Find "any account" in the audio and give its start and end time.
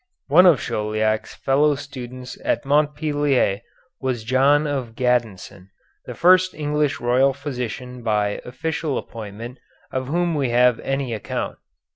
10.79-11.59